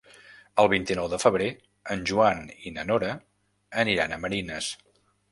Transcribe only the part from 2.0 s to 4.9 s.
Joan i na Nora aniran a Marines.